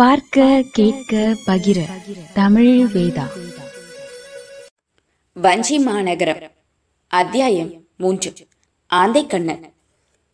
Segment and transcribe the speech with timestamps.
[0.00, 1.80] பார்க்க கேட்க பகிர.
[2.34, 3.22] தமிழ் வேதா.
[5.32, 6.38] வஞ்சி மாநகரம்.
[7.06, 8.32] அத்தியாயம் மூன்று.
[8.94, 9.58] ஆந்தைக்கண்ணன்.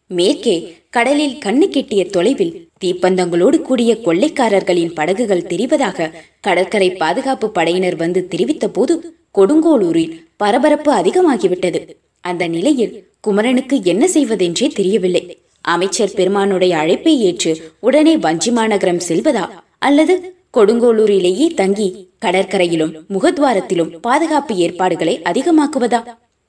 [0.07, 8.69] மேற்கே கடலில் கண்ணு கெட்டிய தொலைவில் தீப்பந்தங்களோடு கூடிய கொள்ளைக்காரர்களின் படகுகள் தெரிவதாக கடற்கரை பாதுகாப்பு படையினர் வந்து தெரிவித்த
[8.69, 11.97] போது கொடுங்கோளூரில் பரபரப்பு அதிகமாகிவிட்டது.
[12.21, 15.46] அந்த நிலையில் குமரனுக்கு என்ன செய்வதென்றே தெரியவில்லை.
[15.67, 19.45] அமைச்சர் பெருமானுடைய அழைப்பை ஏற்று உடனே வஞ்சி மாநகரம் செல்வதா?
[19.79, 20.15] அல்லது
[20.57, 21.89] கொடுங்கோளூரிலேயே தங்கி
[22.25, 26.01] கடற்கரையிலும் முகத்வாரத்திலும் பாதுகாப்பு ஏற்பாடுகளை அதிகமாக்குவதா?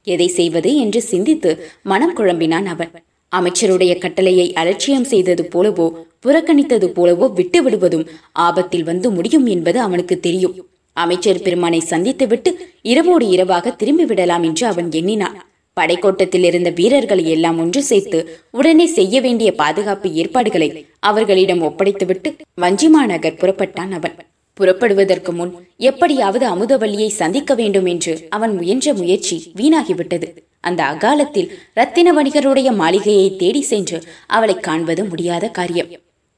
[0.08, 1.52] எதை செய்வது என்று சிந்தித்து
[1.84, 2.92] மனம் குழம்பினான் அவன்.
[3.32, 5.88] அமைச்சருடைய கட்டளையை அலட்சியம் செய்தது போலவோ
[6.26, 8.06] புறக்கணித்தது போலவோ விட்டு விடுவதும்
[8.46, 10.56] ஆபத்தில் வந்து முடியும் என்பது அவனுக்கு தெரியும்.
[10.98, 15.38] அமைச்சர் பெருமானை சந்தித்துவிட்டு இரவோடு இரவாக திரும்பி விடலாம் என்று அவன் எண்ணினான்.
[15.80, 18.20] படைக்கோட்டத்தில் இருந்த வீரர்களை எல்லாம் ஒன்று சேர்த்து
[18.52, 20.70] உடனே செய்ய வேண்டிய பாதுகாப்பு ஏற்பாடுகளை
[21.00, 24.16] அவர்களிடம் ஒப்படைத்துவிட்டு வஞ்சிமாநகர் புறப்பட்டான் அவன்.
[24.58, 25.52] புறப்படுவதற்கு முன்
[25.90, 30.28] எப்படியாவது அமுதவல்லியை சந்திக்க வேண்டும் என்று அவன் முயன்ற முயற்சி வீணாகிவிட்டது.
[30.60, 35.92] அந்த அகாலத்தில் ரத்தின வணிகருடைய மாளிகையை தேடி சென்று அவளை காண்பது முடியாத காரியம்.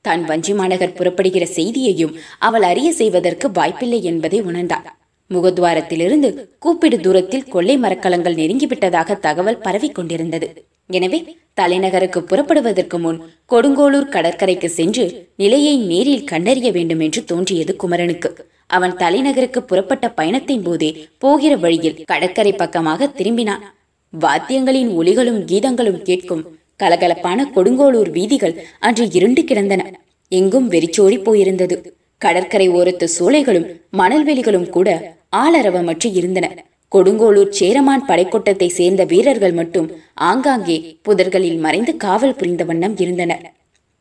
[0.05, 4.85] தான் வஞ்சி மாநகர் புறப்படுகிற செய்தியையும் அவள் அறிய செய்வதற்கு வாய்ப்பில்லை என்பதை உணர்ந்தாள்
[5.33, 10.47] முகத்வாரத்திலிருந்து கூப்பிடு தூரத்தில் கொள்ளை மரக்கலங்கள் நெருங்கிவிட்டதாக தகவல் பரவிக் கொண்டிருந்தது.
[10.87, 11.19] எனவே
[11.53, 13.19] தலைநகருக்கு புறப்படுவதற்கு முன்
[13.51, 15.05] கொடுங்கோளூர் கடற்கரைக்கு சென்று
[15.35, 18.31] நிலையை நேரில் கண்டறிய வேண்டும் என்று தோன்றியது குமரனுக்கு.
[18.67, 23.63] அவன் தலைநகருக்கு புறப்பட்ட பயணத்தின் போதே போகிற வழியில் கடற்கரை பக்கமாக திரும்பினான்.
[24.13, 26.43] வாத்தியங்களின் ஒலிகளும் கீதங்களும் கேட்கும்
[26.83, 29.81] கலகலப்பான கொடுங்கோளூர் வீதிகள் அன்று இருண்டு கிடந்தன.
[30.31, 31.77] எங்கும் வெறிச்சோடி போயிருந்தது.
[32.21, 34.89] கடற்கரை ஓரத்து சோலைகளும் மணல்வெளிகளும் கூட
[35.33, 36.47] ஆளரவமற்று இருந்தன
[36.91, 39.87] கொடுங்கோளூர் சேரமான் படைக்கோட்டத்தை சேர்ந்த வீரர்கள் மட்டும்
[40.29, 40.77] ஆங்காங்கே
[41.07, 43.43] புதர்களில் மறைந்து காவல் புரிந்த வண்ணம் இருந்தனர்.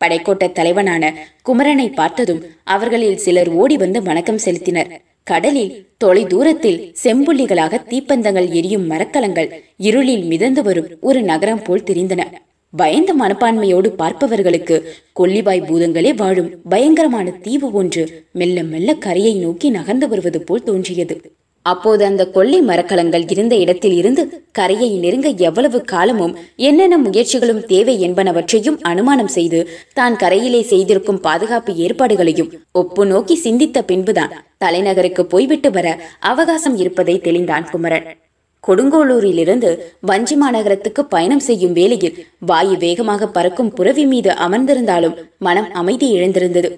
[0.01, 1.13] படைக்கோட்ட தலைவனான
[1.49, 2.43] குமரனை பார்த்ததும்
[2.75, 4.91] அவர்களில் சிலர் ஓடி வந்து வணக்கம் செலுத்தினர்.
[5.31, 9.49] கடலில் தொலை தூரத்தில் செம்புள்ளிகளாக தீப்பந்தங்கள் எரியும் மரக்கலங்கள்
[9.89, 12.23] இருளில் மிதந்து வரும் ஒரு நகரம் போல் தெரிந்தன.
[12.75, 14.77] பயந்த மனப்பான்மையோடு பார்ப்பவர்களுக்கு
[15.13, 18.03] கொல்லிவாய் பூதங்களே வாழும் பயங்கரமான தீவு ஒன்று
[18.33, 21.17] மெல்ல மெல்ல கரையை நோக்கி நகர்ந்து வருவது போல் தோன்றியது.
[21.63, 28.79] அப்போது அந்த கொள்ளை மரக்கலங்கள் இருந்த இடத்தில் இருந்து கரையை நெருங்க எவ்வளவு காலமும் என்னென்ன முயற்சிகளும் தேவை என்பனவற்றையும்
[28.83, 29.61] அனுமானம் செய்து
[29.95, 37.69] தான் கரையிலே செய்திருக்கும் பாதுகாப்பு ஏற்பாடுகளையும் ஒப்பு நோக்கி சிந்தித்த பின்புதான் தலைநகருக்கு போய்விட்டு வர அவகாசம் இருப்பதை தெளிந்தான்
[37.71, 38.09] குமரன்.
[38.65, 39.71] கொடுங்கோளூரிலிருந்து
[40.01, 46.71] வஞ்சி மாநகரத்துக்கு பயணம் செய்யும் வேளையில் வாயு வேகமாக பறக்கும் புறவி மீது அமர்ந்திருந்தாலும் மனம் அமைதி இழந்திருந்தது.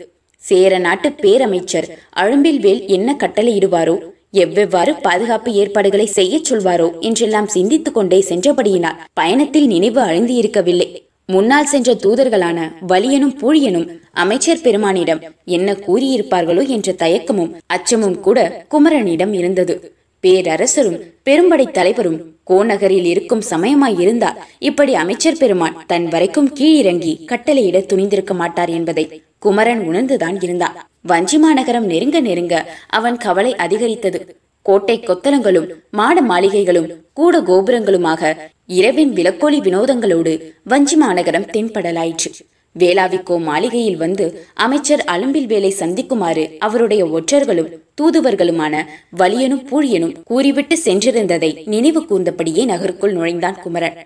[0.43, 3.97] சேர நாட்டு பேரமைச்சர் அழும்பில்வேல் என்ன கட்டளையிடுவாரோ
[4.33, 10.89] எவ்வெவ்வாறு பாதுகாப்பு ஏற்பாடுகளை செய்யச் சொல்வாரோ என்றெல்லாம் சிந்தித்துக் கொண்டே சென்றபடியினால் பயணத்தில் நினைவு அழிந்து இருக்கவில்லை
[11.29, 19.75] முன்னால் சென்ற தூதர்களான வலியனும் பூழியனும் அமைச்சர் பெருமானிடம் என்ன கூறியிருப்பார்களோ என்ற தயக்கமும் அச்சமும் கூட குமரனிடம் இருந்தது.
[20.25, 20.99] பேரரசரும்
[21.29, 22.19] பெரும்படை தலைவரும்
[22.51, 29.05] கோநகரில் இருக்கும் சமயமாய் இருந்தால் இப்படி அமைச்சர் பெருமான் தன் வரைக்கும் கீழிறங்கி கட்டளையிட துணிந்திருக்க மாட்டார் என்பதை
[29.39, 30.77] குமரன் உணர்ந்துதான் இருந்தான்.
[31.01, 32.55] வஞ்சி மாநகரம் நெருங்க நெருங்க
[32.99, 34.21] அவன் கவலை அதிகரித்தது.
[34.67, 38.33] கோட்டை கொத்தலங்களும் மாட மாளிகைகளும் கூட கோபுரங்களுமாக
[38.79, 40.33] இரவின் விலக்கோலி வினோதங்களோடு
[40.65, 42.31] வஞ்சி மாநகரம் தென்படலாயிற்று.
[42.77, 48.75] வேளாவிக்கோ மாளிகையில் வந்து அமைச்சர் அலும்பில் வேலை சந்திக்குமாறு அவருடைய ஒற்றர்களும் தூதுவர்களுமான
[49.19, 53.99] வலியனும் பூழியனும் கூறிவிட்டு சென்றிருந்ததை நினைவு கூர்ந்தபடியே நகருக்குள் நுழைந்தான் குமரன்.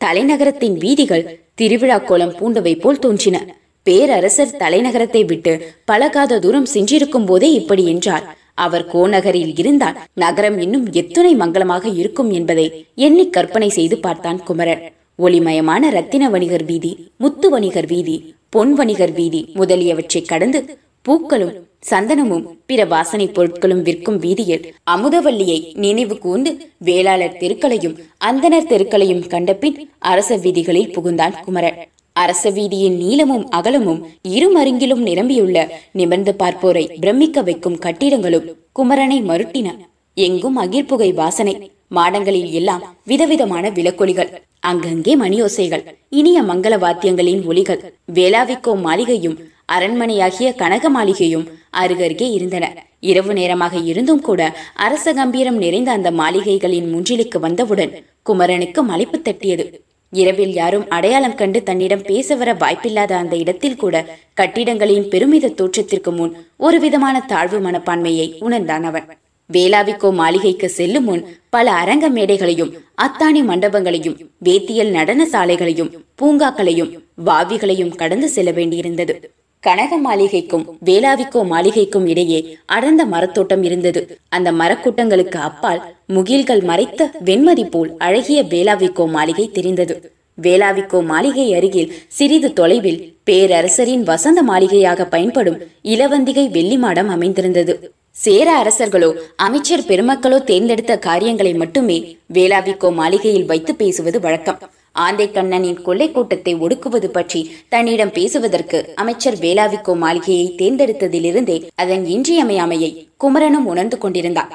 [0.00, 3.38] தலைநகரத்தின் வீதிகள் திருவிழா கோலம் பூண்டவை போல் தோன்றின.
[3.86, 5.52] பேரரசர் தலைநகரத்தை விட்டு
[5.84, 8.26] பழகாத தூரம் சென்றிருக்கும் போதே இப்படி என்றார்.
[8.54, 12.66] அவர் கோநகரில் இருந்தால் நகரம் இன்னும் எத்துணை மங்களமாக இருக்கும் என்பதை
[13.06, 14.82] எண்ணி கற்பனை செய்து பார்த்தான் குமரன்.
[15.24, 18.14] ஒளிமயமான ரத்தின வணிகர் வீதி முத்து வணிகர் வீதி
[18.48, 20.60] பொன் வணிகர் வீதி முதலியவற்றை கடந்து
[21.02, 21.54] பூக்களும்
[21.90, 30.36] சந்தனமும் பிற வாசனை பொருட்களும் விற்கும் வீதியில் அமுதவல்லியை நினைவு கூர்ந்து வேளாளர் தெருக்களையும் அந்தனர் தெருக்களையும் கண்டபின் அரச
[30.36, 31.78] வீதிகளில் புகுந்தான் குமரன்.
[32.16, 35.58] அரச வீதியின் நீளமும் அகலமும் இருமருங்கிலும் நிரம்பியுள்ள
[35.92, 39.68] நிமிர்ந்து பார்ப்போரை பிரமிக்க வைக்கும் கட்டிடங்களும் குமரனை மருட்டின.
[40.16, 41.54] எங்கும் அகிர்புகை வாசனை.
[41.90, 44.30] மாடங்களில் எல்லாம் விதவிதமான விளக்கொலிகள்
[44.70, 45.84] அங்கங்கே மணியோசைகள்
[46.18, 47.84] இனிய மங்கள வாத்தியங்களின் ஒலிகள்
[48.18, 49.36] வேளாவிக்கோ மாளிகையும்
[49.74, 51.44] அரண்மனையாகிய கனக மாளிகையும்
[51.80, 52.64] அருகருகே இருந்தன.
[53.10, 54.40] இரவு நேரமாக இருந்தும் கூட
[54.86, 57.92] அரச கம்பீரம் நிறைந்த அந்த மாளிகைகளின் முன்றிலுக்கு வந்தவுடன்
[58.28, 59.64] குமரனுக்கு மலைப்பு தட்டியது.
[60.12, 63.96] இரவில் யாரும் அடையாளம் கண்டு தன்னிடம் பேச வர வாய்ப்பில்லாத அந்த இடத்தில் கூட
[64.40, 66.32] கட்டிடங்களின் பெருமித தோற்றத்திற்கு முன்
[66.66, 69.06] ஒரு விதமான தாழ்வு மனப்பான்மையை உணர்ந்தான் அவன்.
[69.52, 75.92] வேளாவிக்கோ மாளிகைக்கு செல்லும் முன் பல அரங்க மேடைகளையும் அத்தாணி மண்டபங்களையும் வேத்தியல் நடன சாலைகளையும்
[76.22, 76.90] பூங்காக்களையும்
[77.24, 79.14] வாவிகளையும் கடந்து செல்ல வேண்டியிருந்தது.
[79.62, 84.18] கனக மாளிகைக்கும் வேளாவிக்கோ மாளிகைக்கும் இடையே அடர்ந்த மரத்தோட்டம் இருந்தது.
[84.28, 85.82] அந்த மரக்கூட்டங்களுக்கு அப்பால்
[86.12, 89.96] முகில்கள் மறைத்த வெண்மதி போல் அழகிய வேளாவிக்கோ மாளிகை தெரிந்தது.
[90.38, 93.00] வேளாவிக்கோ மாளிகை அருகில் சிறிது தொலைவில்
[93.30, 97.74] பேரரசரின் வசந்த மாளிகையாக பயன்படும் இளவந்திகை வெள்ளி மாடம் அமைந்திருந்தது.
[98.16, 99.08] சேர அரசர்களோ
[99.44, 101.96] அமைச்சர் பெருமக்களோ தேர்ந்தெடுத்த காரியங்களை மட்டுமே
[102.36, 104.58] வேளாவிக்கோ மாளிகையில் வைத்து பேசுவது வழக்கம்.
[105.04, 113.70] ஆந்தை கண்ணனின் கொள்ளை கூட்டத்தை ஒடுக்குவது பற்றி தன்னிடம் பேசுவதற்கு அமைச்சர் வேளாவிக்கோ மாளிகையை தேர்ந்தெடுத்ததிலிருந்தே அதன் இன்றியமையாமையை குமரனும்
[113.74, 114.52] உணர்ந்து கொண்டிருந்தான்.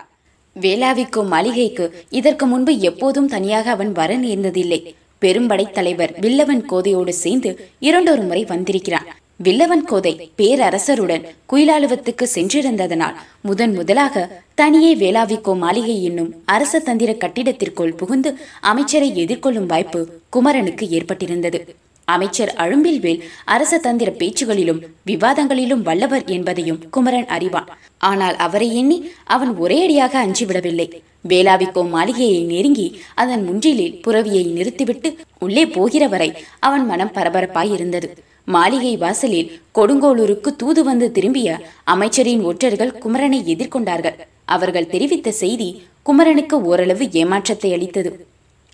[0.56, 1.88] வேளாவிக்கோ மாளிகைக்கு
[2.20, 4.82] இதற்கு முன்பு எப்போதும் தனியாக அவன் வர நேர்ந்ததில்லை.
[5.22, 7.52] பெரும்படை தலைவர் வில்லவன் கோதையோடு சேர்ந்து
[7.88, 9.08] இரண்டொரு முறை வந்திருக்கிறான்.
[9.40, 14.22] வில்லவன் கோதை பேரரசருடன் குயிலாலுவத்துக்கு சென்றிருந்ததனால் முதன் முதலாக
[14.56, 18.30] தனியே வேளாவிக்கோ மாளிகை என்னும் அரச தந்திர கட்டிடத்திற்குள் புகுந்து
[18.62, 21.60] அமைச்சரை எதிர்கொள்ளும் வாய்ப்பு குமரனுக்கு ஏற்பட்டிருந்தது.
[22.08, 27.70] அமைச்சர் அழும்பில்வேல் அரச தந்திர பேச்சுகளிலும் விவாதங்களிலும் வல்லவர் என்பதையும் குமரன் அறிவான்.
[27.98, 30.88] ஆனால் அவரை எண்ணி அவன் ஒரேயடியாக அஞ்சிவிடவில்லை.
[31.30, 36.30] வேளாவிக்கோ மாளிகையை நெருங்கி அதன் முன்றிலில் புறவியை நிறுத்திவிட்டு உள்ளே போகிற வரை
[36.60, 38.10] அவன் மனம் பரபரப்பாய் இருந்தது
[38.54, 41.50] மாளிகை வாசலில் கொடுங்கோளூருக்கு தூது வந்து திரும்பிய
[41.84, 44.18] அமைச்சரின் ஒற்றர்கள் குமரனை எதிர்கொண்டார்கள்.
[44.56, 45.70] அவர்கள் தெரிவித்த செய்தி
[46.04, 48.12] குமரனுக்கு ஓரளவு ஏமாற்றத்தை அளித்தது.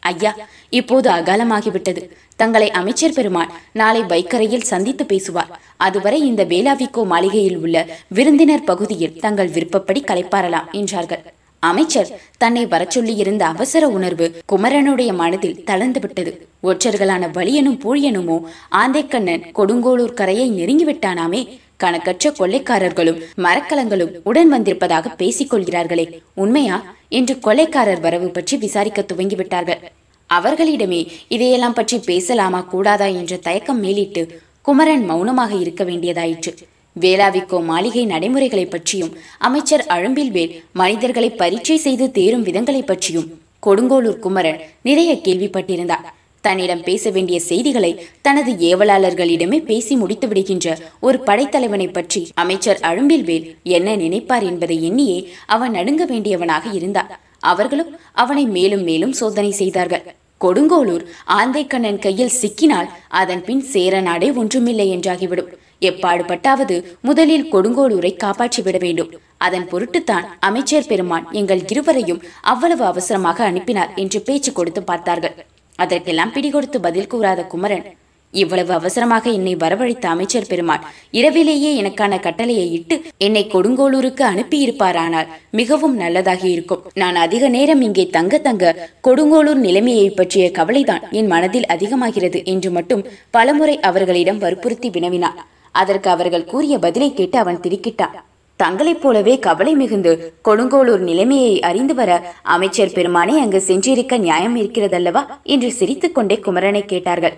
[0.04, 0.32] ஐயா
[0.70, 2.02] இப்போது அகாலமாகிவிட்டது.
[2.36, 3.52] தங்களை அமைச்சர் பெருமான்
[3.82, 5.52] நாளை வைக்கரையில் சந்தித்து பேசுவார்.
[5.78, 7.86] அதுவரை இந்த வேளாவிக்கோ மாளிகையில் உள்ள
[8.18, 11.24] விருந்தினர் பகுதியில் தங்கள் விருப்பப்படி கலைப்பாரலாம் என்றார்கள்.
[11.64, 18.38] அமைச்சர் தன்னை வரச்சொல்லி சொல்லியிருந்த அவசர உணர்வு குமரனுடைய மனதில் தளர்ந்து விட்டது ஒற்றர்களான வலியனும் பூழியனுமோ
[18.72, 21.60] ஆந்தைக்கண்ணன் கொடுங்கோளூர் கரையை நெருங்கிவிட்டானாமே.
[21.78, 26.96] கணக்கற்ற கொள்ளைக்காரர்களும் மரக்கலங்களும் உடன் வந்திருப்பதாக பேசிக் கொள்கிறார்களே உண்மையா?
[27.10, 29.82] என்று கொள்ளைக்காரர் வரவு பற்றி விசாரிக்க துவங்கிவிட்டார்கள்.
[30.30, 36.54] அவர்களிடமே இதையெல்லாம் பற்றி பேசலாமா கூடாதா என்ற தயக்கம் மேலிட்டு குமரன் மௌனமாக இருக்க வேண்டியதாயிற்று.
[36.96, 39.14] வேளாவிக்கோ மாளிகை நடைமுறைகளை பற்றியும்
[39.48, 43.30] அமைச்சர் அழும்பில்வேல் மனிதர்களை பரீட்சை செய்து தேரும் விதங்களை பற்றியும்
[43.68, 46.08] கொடுங்கோளூர் குமரன் நிறைய கேள்விப்பட்டிருந்தார்.
[46.44, 47.92] தன்னிடம் பேச வேண்டிய செய்திகளை
[48.28, 53.46] தனது ஏவலாளர்களிடமே பேசி முடித்து விடுகின்ற ஒரு படைத்தலைவனை பற்றி அமைச்சர் அழும்பில்வேல்
[53.78, 55.20] என்ன நினைப்பார் என்பதை எண்ணியே
[55.56, 57.12] அவன் நடுங்க வேண்டியவனாக இருந்தார்.
[57.52, 57.94] அவர்களும்
[58.24, 60.04] அவனை மேலும் மேலும் சோதனை செய்தார்கள்.
[60.42, 61.04] கொடுங்கோளூர்
[61.40, 62.92] ஆந்தைக்கண்ணன் கையில் சிக்கினால்
[63.22, 65.52] அதன் பின் சேர நாடே ஒன்றுமில்லை என்றாகிவிடும்.
[65.90, 66.76] எப்பாடுபட்டாவது
[67.10, 69.14] முதலில் கொடுங்கோளூரை காப்பாற்றிவிட வேண்டும்
[69.46, 75.36] அதன் பொருட்டுத்தான் அமைச்சர் பெருமான் எங்கள் இருவரையும் அவ்வளவு அவசரமாக அனுப்பினார் என்று பேச்சு கொடுத்து பார்த்தார்கள்.
[75.80, 77.86] அதற்கெல்லாம் பிடிகொடுத்து பதில் கூறாத குமரன்
[78.34, 80.84] இவ்வளவு அவசரமாக என்னை வரவழைத்த அமைச்சர் பெருமான்
[81.20, 82.96] இரவிலேயே எனக்கான கட்டளையை இட்டு
[83.26, 86.84] என்னை கொடுங்கோளூருக்கு அனுப்பியிருப்பாரானால் மிகவும் நல்லதாக இருக்கும்.
[87.02, 88.74] நான் அதிக நேரம் இங்கே தங்க தங்க
[89.08, 93.06] கொடுங்கோளூர் நிலைமையை பற்றிய கவலைதான் என் மனதில் அதிகமாகிறது என்று மட்டும்
[93.38, 95.40] பலமுறை அவர்களிடம் வற்புறுத்தி வினவினான்.
[95.72, 98.18] அதற்கு அவர்கள் கூறிய பதிலை கேட்டு அவன் திடுக்கிட்டான்.
[98.60, 100.12] தங்களைப் போலவே கவலை மிகுந்து
[100.48, 102.12] கொடுங்கோளூர் நிலைமையை அறிந்து வர
[102.56, 107.38] அமைச்சர் பெருமானே அங்கு சென்றிருக்க நியாயம் இருக்கிறதல்லவா என்று சிரித்துக்கொண்டே குமரனை கேட்டார்கள்.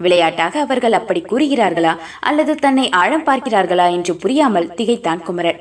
[0.00, 5.60] விளையாட்டாக அவர்கள் அப்படி கூறுகிறார்களா அல்லது தன்னை ஆழம் பார்க்கிறார்களா என்று புரியாமல் திகைத்தான் குமரன்.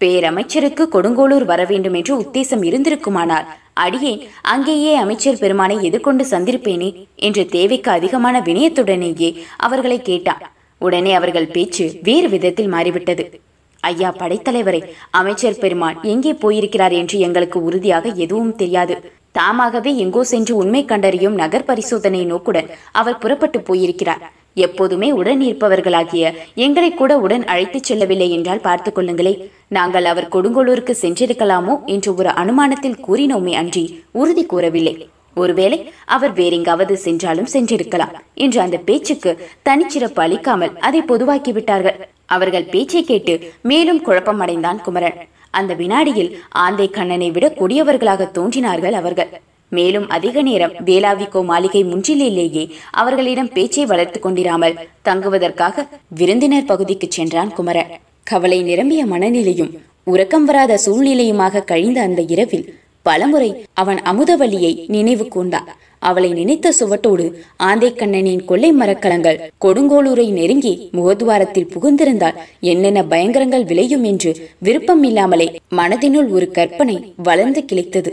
[0.00, 3.46] பேரமைச்சருக்கு கொடுங்கோளூர் வர வேண்டும் என்று உத்தேசம் இருந்திருக்குமானால்
[3.84, 10.42] அடியேன் அங்கேயே அமைச்சர் பெருமானை எதிர்கொண்டு சந்திருப்பேனே என்று தேவைக்கு அதிகமான வினயத்துடனேயே அவர்களை கேட்டான்.
[10.78, 13.40] உடனே அவர்கள் பேச்சு வேறு விதத்தில் மாறிவிட்டது.
[13.80, 19.12] ஐயா படைத்தலைவரை அமைச்சர் பெருமான் எங்கே போயிருக்கிறார் என்று எங்களுக்கு உறுதியாக எதுவும் தெரியாது.
[19.32, 24.32] தாமாகவே எங்கோ சென்று உண்மை கண்டறியும் நகர் பரிசோதனை நோக்குடன் அவர் புறப்பட்டு போயிருக்கிறார்.
[24.54, 29.50] எப்போதுமே உடன் இருப்பவர்களாகிய எங்களை கூட உடன் அழைத்துச் செல்லவில்லை என்றால் பார்த்து கொள்ளுங்களே.
[29.68, 31.84] நாங்கள் அவர் கொடுங்கோளூருக்கு சென்றிருக்கலாமோ?
[31.84, 35.08] என்று ஒரு அனுமானத்தில் கூறினோமே அன்றி உறுதி கூறவில்லை.
[35.36, 35.78] ஒருவேளை
[36.16, 38.14] அவர் வேறெங்காவது சென்றாலும் சென்றிருக்கலாம்
[38.44, 39.32] என்று அந்த பேச்சுக்கு
[39.68, 41.98] தனிச்சிறப்பு அளிக்காமல் அதை பொதுவாக்கி விட்டார்கள்.
[42.26, 45.18] அவர்கள் பேச்சை கேட்டு மேலும் குழப்பமடைந்தான் குமரன்.
[45.50, 46.32] அந்த வினாடியில்
[46.64, 49.30] ஆந்தை கண்ணனை விட கொடியவர்களாக தோன்றினார்கள் அவர்கள்.
[49.72, 52.64] மேலும் அதிக நேரம் வேளாவிக்கோ மாளிகை முன்றிலேயே
[53.00, 55.86] அவர்களிடம் பேச்சை வளர்த்து கொண்டிராமல் தங்குவதற்காக
[56.20, 57.92] விருந்தினர் பகுதிக்கு சென்றான் குமரன்.
[58.22, 59.72] கவலை நிரம்பிய மனநிலையும்
[60.12, 62.66] உறக்கம் வராத சூழ்நிலையுமாக கழிந்த அந்த இரவில்
[63.08, 63.50] பலமுறை
[63.82, 65.68] அவன் அமுதவல்லியை நினைவு கொண்டான்
[66.02, 67.26] அவளை நினைத்த சுவட்டோடு
[67.68, 72.38] ஆந்தைக்கண்ணனின் கொள்ளை மரக்கலங்கள் கொடுங்கோளூரை நெருங்கி முகத்வாரத்தில் புகுந்திருந்தால்
[72.72, 75.48] என்னென்ன பயங்கரங்கள் விளையும் என்று விருப்பம் இல்லாமலே
[75.80, 76.96] மனதினுள் ஒரு கற்பனை
[77.28, 78.12] வளர்ந்து கிளைத்தது.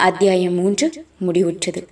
[0.00, 0.86] அத்தியாயம் மூன்று
[1.26, 1.82] முடிவுற்றது.